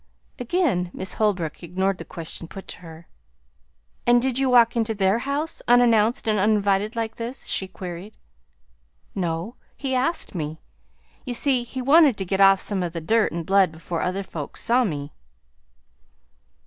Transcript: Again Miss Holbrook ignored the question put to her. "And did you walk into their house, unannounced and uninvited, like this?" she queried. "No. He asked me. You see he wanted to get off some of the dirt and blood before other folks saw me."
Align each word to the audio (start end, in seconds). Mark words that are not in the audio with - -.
Again 0.39 0.89
Miss 0.95 1.13
Holbrook 1.13 1.61
ignored 1.61 1.99
the 1.99 2.05
question 2.05 2.47
put 2.47 2.67
to 2.69 2.79
her. 2.79 3.07
"And 4.07 4.19
did 4.19 4.39
you 4.39 4.49
walk 4.49 4.75
into 4.75 4.95
their 4.95 5.19
house, 5.19 5.61
unannounced 5.67 6.27
and 6.27 6.39
uninvited, 6.39 6.95
like 6.95 7.17
this?" 7.17 7.45
she 7.45 7.67
queried. 7.67 8.15
"No. 9.13 9.57
He 9.77 9.93
asked 9.93 10.33
me. 10.33 10.59
You 11.23 11.35
see 11.35 11.61
he 11.61 11.83
wanted 11.83 12.17
to 12.17 12.25
get 12.25 12.41
off 12.41 12.59
some 12.59 12.81
of 12.81 12.93
the 12.93 12.99
dirt 13.01 13.31
and 13.31 13.45
blood 13.45 13.71
before 13.71 14.01
other 14.01 14.23
folks 14.23 14.63
saw 14.63 14.83
me." 14.83 15.13